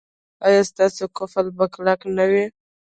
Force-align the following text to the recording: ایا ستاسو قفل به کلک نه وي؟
ایا 0.45 0.61
ستاسو 0.71 1.03
قفل 1.17 1.45
به 1.57 1.65
کلک 1.73 1.99
نه 2.17 2.25
وي؟ 2.31 2.45